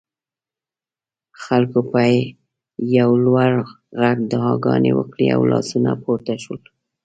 خلکو 1.43 1.79
په 1.91 1.99
یو 2.97 3.09
لوړ 3.25 3.51
غږ 3.99 4.17
دعاګانې 4.31 4.91
وکړې 4.95 5.27
او 5.35 5.41
لاسونه 5.51 5.91
پورته 6.03 6.33
شول. 6.43 6.61